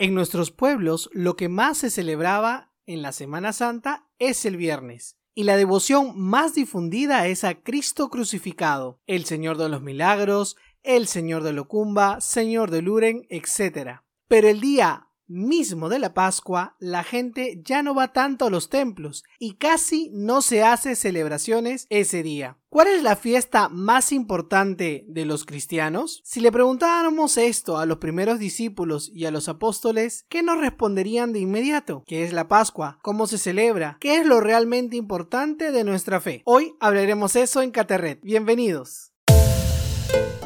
[0.00, 5.18] En nuestros pueblos lo que más se celebraba en la Semana Santa es el viernes.
[5.34, 11.06] Y la devoción más difundida es a Cristo crucificado, el Señor de los Milagros, el
[11.06, 14.00] Señor de Locumba, Señor de Luren, etc.
[14.26, 18.68] Pero el día mismo de la Pascua, la gente ya no va tanto a los
[18.68, 22.58] templos y casi no se hace celebraciones ese día.
[22.68, 26.20] ¿Cuál es la fiesta más importante de los cristianos?
[26.24, 31.32] Si le preguntáramos esto a los primeros discípulos y a los apóstoles, ¿qué nos responderían
[31.32, 32.04] de inmediato?
[32.06, 32.98] ¿Qué es la Pascua?
[33.02, 33.98] ¿Cómo se celebra?
[34.00, 36.42] ¿Qué es lo realmente importante de nuestra fe?
[36.44, 38.20] Hoy hablaremos eso en Caterret.
[38.22, 39.12] Bienvenidos.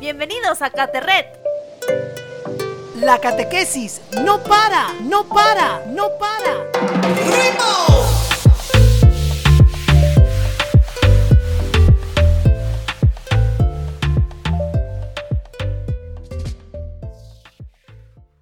[0.00, 1.26] Bienvenidos a Caterret.
[3.00, 6.70] La catequesis no para, no para, no para.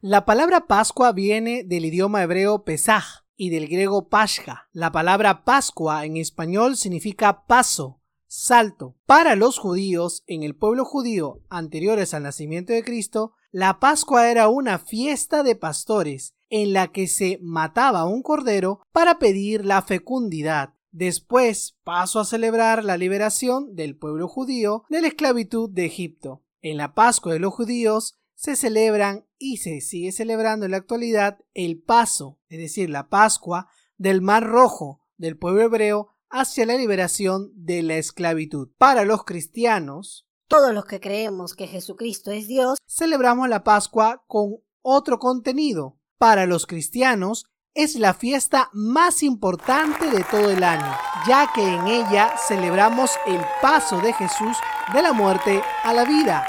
[0.00, 3.04] La palabra Pascua viene del idioma hebreo Pesaj
[3.36, 4.68] y del griego Pascha.
[4.72, 7.97] La palabra Pascua en español significa paso,
[8.28, 8.94] salto.
[9.06, 14.48] Para los judíos, en el pueblo judío anteriores al nacimiento de Cristo, la Pascua era
[14.48, 20.74] una fiesta de pastores en la que se mataba un cordero para pedir la fecundidad.
[20.90, 26.44] Después pasó a celebrar la liberación del pueblo judío de la esclavitud de Egipto.
[26.60, 31.38] En la Pascua de los judíos se celebran y se sigue celebrando en la actualidad
[31.54, 37.50] el paso, es decir, la Pascua del Mar Rojo del pueblo hebreo hacia la liberación
[37.54, 38.70] de la esclavitud.
[38.78, 44.56] Para los cristianos, todos los que creemos que Jesucristo es Dios, celebramos la Pascua con
[44.82, 45.98] otro contenido.
[46.18, 50.96] Para los cristianos, es la fiesta más importante de todo el año,
[51.28, 54.56] ya que en ella celebramos el paso de Jesús
[54.92, 56.44] de la muerte a la vida.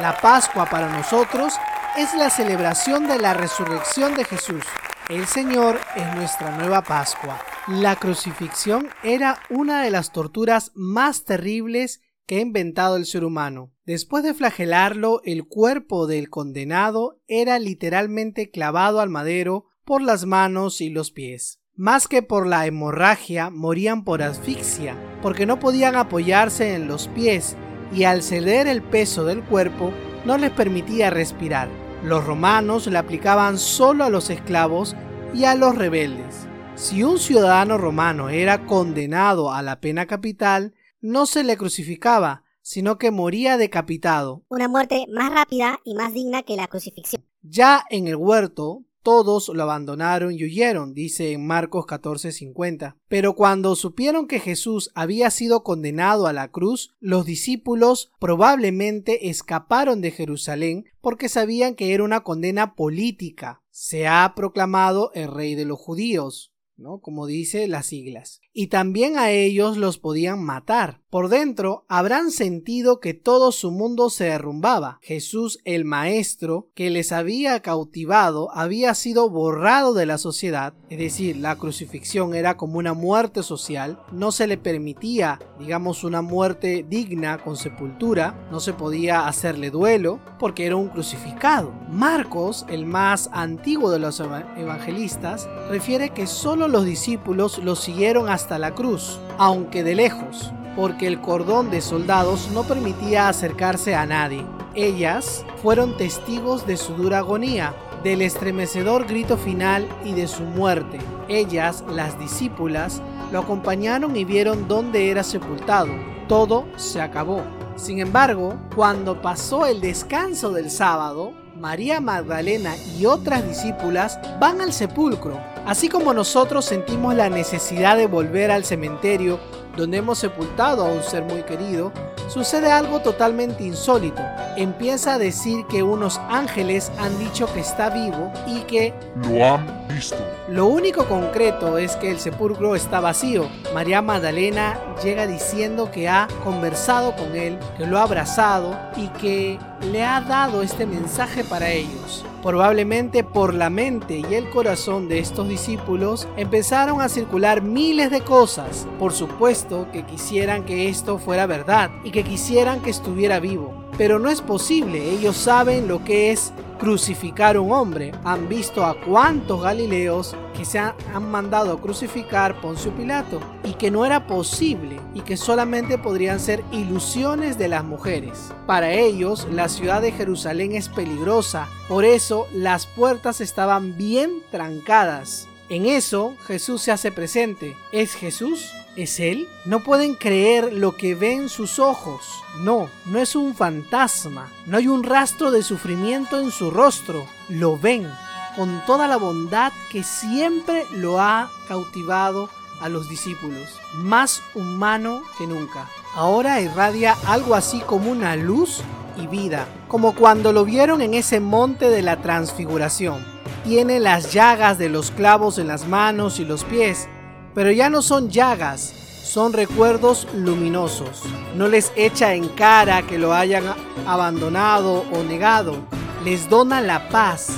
[0.00, 1.54] La Pascua para nosotros
[1.98, 4.64] es la celebración de la resurrección de Jesús.
[5.08, 7.38] El Señor es nuestra nueva Pascua.
[7.68, 13.72] La crucifixión era una de las torturas más terribles que ha inventado el ser humano.
[13.86, 20.80] Después de flagelarlo, el cuerpo del condenado era literalmente clavado al madero por las manos
[20.80, 21.60] y los pies.
[21.76, 27.56] Más que por la hemorragia, morían por asfixia, porque no podían apoyarse en los pies
[27.94, 29.92] y al ceder el peso del cuerpo
[30.24, 31.68] no les permitía respirar.
[32.02, 34.96] Los romanos le aplicaban solo a los esclavos
[35.32, 36.48] y a los rebeldes.
[36.82, 42.98] Si un ciudadano romano era condenado a la pena capital, no se le crucificaba, sino
[42.98, 44.42] que moría decapitado.
[44.48, 47.24] Una muerte más rápida y más digna que la crucifixión.
[47.40, 52.96] Ya en el huerto, todos lo abandonaron y huyeron, dice en Marcos 14:50.
[53.06, 60.00] Pero cuando supieron que Jesús había sido condenado a la cruz, los discípulos probablemente escaparon
[60.00, 63.62] de Jerusalén porque sabían que era una condena política.
[63.70, 67.00] Se ha proclamado el rey de los judíos, ¿no?
[67.00, 71.01] Como dice las siglas y también a ellos los podían matar.
[71.12, 74.98] Por dentro habrán sentido que todo su mundo se derrumbaba.
[75.02, 81.36] Jesús el Maestro que les había cautivado había sido borrado de la sociedad, es decir,
[81.36, 87.36] la crucifixión era como una muerte social, no se le permitía, digamos, una muerte digna
[87.36, 91.72] con sepultura, no se podía hacerle duelo porque era un crucificado.
[91.90, 98.42] Marcos, el más antiguo de los evangelistas, refiere que solo los discípulos lo siguieron hasta
[98.42, 104.06] hasta la cruz, aunque de lejos, porque el cordón de soldados no permitía acercarse a
[104.06, 104.44] nadie.
[104.74, 110.98] Ellas fueron testigos de su dura agonía, del estremecedor grito final y de su muerte.
[111.28, 113.00] Ellas, las discípulas,
[113.30, 115.92] lo acompañaron y vieron dónde era sepultado.
[116.26, 117.42] Todo se acabó.
[117.76, 124.72] Sin embargo, cuando pasó el descanso del sábado, María Magdalena y otras discípulas van al
[124.72, 125.38] sepulcro.
[125.64, 129.38] Así como nosotros sentimos la necesidad de volver al cementerio
[129.76, 131.92] donde hemos sepultado a un ser muy querido,
[132.28, 134.22] sucede algo totalmente insólito.
[134.56, 138.94] Empieza a decir que unos ángeles han dicho que está vivo y que
[139.28, 140.16] lo han visto.
[140.48, 143.48] Lo único concreto es que el sepulcro está vacío.
[143.74, 149.58] María Magdalena llega diciendo que ha conversado con él, que lo ha abrazado y que
[149.90, 152.24] le ha dado este mensaje para ellos.
[152.42, 158.20] Probablemente por la mente y el corazón de estos discípulos empezaron a circular miles de
[158.20, 158.88] cosas.
[158.98, 163.72] Por supuesto que quisieran que esto fuera verdad y que quisieran que estuviera vivo.
[163.96, 166.52] Pero no es posible, ellos saben lo que es
[166.82, 168.10] crucificar un hombre.
[168.24, 170.96] Han visto a cuántos galileos que se han,
[171.30, 176.64] mandado a crucificar Poncio Pilato y que no era posible y que solamente podrían ser
[176.72, 178.52] ilusiones de las mujeres.
[178.66, 185.46] Para ellos, la ciudad de Jerusalén es peligrosa, por eso las puertas estaban bien trancadas.
[185.72, 187.78] En eso Jesús se hace presente.
[187.92, 188.74] ¿Es Jesús?
[188.94, 189.48] ¿Es Él?
[189.64, 192.26] No pueden creer lo que ven sus ojos.
[192.58, 194.52] No, no es un fantasma.
[194.66, 197.26] No hay un rastro de sufrimiento en su rostro.
[197.48, 198.06] Lo ven
[198.54, 202.50] con toda la bondad que siempre lo ha cautivado
[202.82, 203.80] a los discípulos.
[203.94, 205.88] Más humano que nunca.
[206.14, 208.82] Ahora irradia algo así como una luz
[209.16, 213.31] y vida, como cuando lo vieron en ese monte de la transfiguración.
[213.64, 217.08] Tiene las llagas de los clavos en las manos y los pies,
[217.54, 218.92] pero ya no son llagas,
[219.22, 221.22] son recuerdos luminosos.
[221.54, 223.64] No les echa en cara que lo hayan
[224.04, 225.76] abandonado o negado,
[226.24, 227.50] les dona la paz.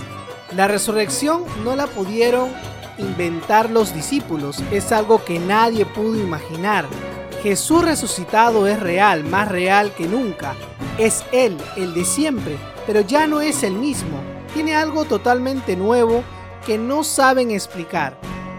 [0.54, 2.50] La resurrección no la pudieron
[2.98, 6.84] inventar los discípulos, es algo que nadie pudo imaginar.
[7.42, 10.54] Jesús resucitado es real, más real que nunca.
[10.98, 14.33] Es Él, el de siempre, pero ya no es el mismo.
[14.54, 16.22] Tiene algo totalmente nuevo
[16.64, 18.16] que no saben explicar.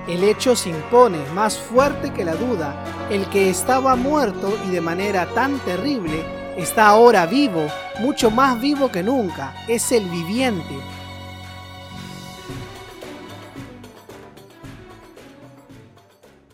[0.09, 3.07] El hecho se impone más fuerte que la duda.
[3.09, 6.25] El que estaba muerto y de manera tan terrible
[6.57, 7.65] está ahora vivo,
[7.99, 9.55] mucho más vivo que nunca.
[9.69, 10.75] Es el viviente.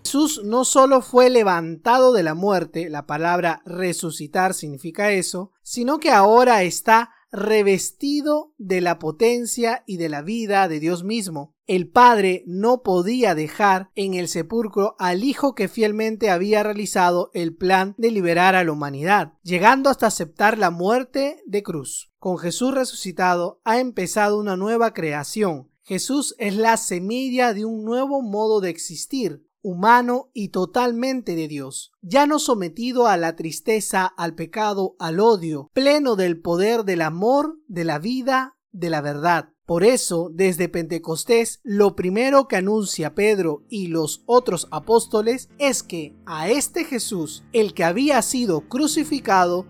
[0.03, 6.11] Jesús no solo fue levantado de la muerte, la palabra resucitar significa eso, sino que
[6.11, 11.55] ahora está revestido de la potencia y de la vida de Dios mismo.
[11.65, 17.55] El Padre no podía dejar en el sepulcro al Hijo que fielmente había realizado el
[17.55, 22.11] plan de liberar a la humanidad, llegando hasta aceptar la muerte de cruz.
[22.19, 25.71] Con Jesús resucitado ha empezado una nueva creación.
[25.83, 31.91] Jesús es la semilla de un nuevo modo de existir, humano y totalmente de Dios,
[32.01, 37.57] ya no sometido a la tristeza, al pecado, al odio, pleno del poder del amor,
[37.67, 39.49] de la vida, de la verdad.
[39.65, 46.15] Por eso, desde Pentecostés, lo primero que anuncia Pedro y los otros apóstoles es que
[46.25, 49.65] a este Jesús, el que había sido crucificado,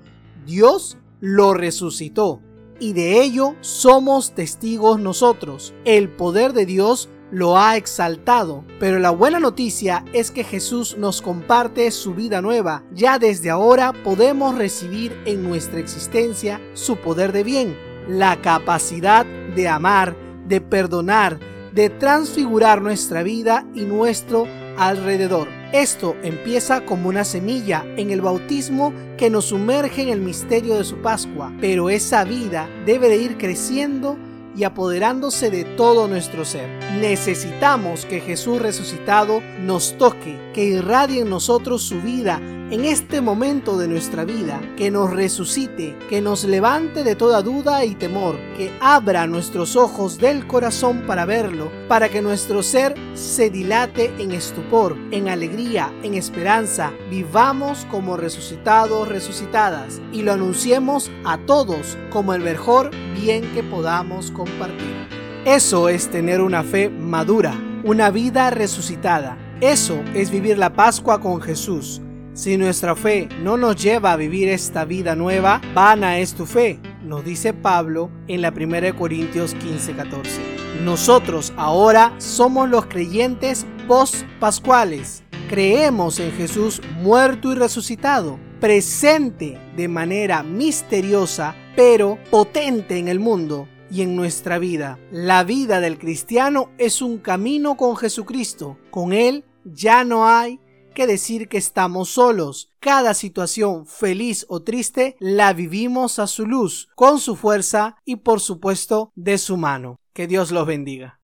[0.46, 2.42] Dios lo resucitó.
[2.80, 5.72] Y de ello somos testigos nosotros.
[5.86, 8.64] El poder de Dios lo ha exaltado.
[8.80, 12.84] Pero la buena noticia es que Jesús nos comparte su vida nueva.
[12.94, 19.68] Ya desde ahora podemos recibir en nuestra existencia su poder de bien, la capacidad de
[19.68, 20.16] amar,
[20.48, 21.40] de perdonar,
[21.74, 24.46] de transfigurar nuestra vida y nuestro
[24.78, 25.48] alrededor.
[25.72, 30.84] Esto empieza como una semilla en el bautismo que nos sumerge en el misterio de
[30.84, 34.18] su Pascua, pero esa vida debe de ir creciendo
[34.56, 36.70] y apoderándose de todo nuestro ser.
[37.00, 43.78] Necesitamos que Jesús resucitado nos toque, que irradie en nosotros su vida en este momento
[43.78, 48.72] de nuestra vida, que nos resucite, que nos levante de toda duda y temor, que
[48.80, 54.96] abra nuestros ojos del corazón para verlo, para que nuestro ser se dilate en estupor,
[55.12, 62.42] en alegría, en esperanza, vivamos como resucitados, resucitadas, y lo anunciemos a todos como el
[62.42, 64.96] mejor bien que podamos compartir.
[65.44, 67.54] Eso es tener una fe madura,
[67.84, 69.38] una vida resucitada.
[69.60, 72.02] Eso es vivir la Pascua con Jesús
[72.34, 76.80] si nuestra fe no nos lleva a vivir esta vida nueva, vana es tu fe,
[77.04, 80.40] nos dice Pablo en la 1 Corintios 15:14.
[80.84, 85.24] Nosotros ahora somos los creyentes post-pascuales.
[85.50, 93.68] Creemos en Jesús muerto y resucitado, presente de manera misteriosa, pero potente en el mundo
[93.92, 94.98] y en nuestra vida.
[95.12, 98.78] La vida del cristiano es un camino con Jesucristo.
[98.90, 100.62] Con Él ya no hay
[100.94, 102.72] que decir que estamos solos.
[102.80, 108.40] Cada situación, feliz o triste, la vivimos a su luz, con su fuerza y por
[108.40, 110.00] supuesto de su mano.
[110.14, 111.22] Que Dios los bendiga.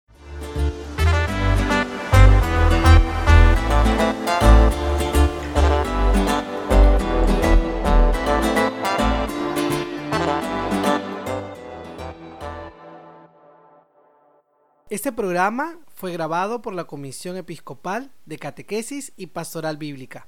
[14.88, 20.24] Este programa fue grabado por la Comisión Episcopal de Catequesis y Pastoral Bíblica.